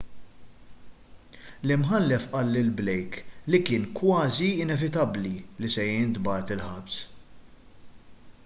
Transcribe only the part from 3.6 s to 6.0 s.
kien kważi inevitabbli li se